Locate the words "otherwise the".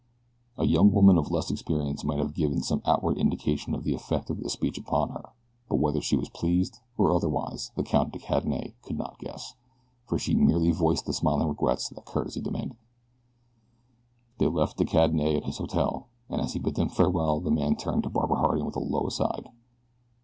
7.13-7.83